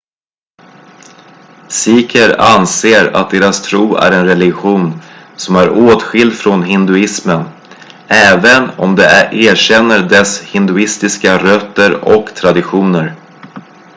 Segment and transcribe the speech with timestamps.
[1.69, 5.01] sikher anser att deras tro är en religion
[5.37, 7.43] som är åtskild från hinduismen
[8.07, 13.13] även om de erkänner dess hinduistiska rötter och traditioner